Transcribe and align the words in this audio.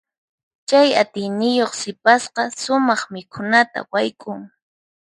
Chay 0.67 0.89
atiyniyuq 1.01 1.71
sipasqa 1.81 2.41
sumaq 2.61 3.01
mikhunata 3.13 3.79
wayk'un. 3.91 4.41